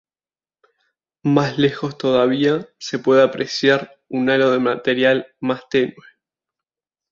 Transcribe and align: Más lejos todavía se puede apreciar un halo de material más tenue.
Más 1.21 1.59
lejos 1.59 1.95
todavía 1.95 2.67
se 2.79 2.97
puede 2.97 3.21
apreciar 3.21 3.99
un 4.09 4.31
halo 4.31 4.49
de 4.49 4.57
material 4.57 5.27
más 5.39 5.69
tenue. 5.69 5.93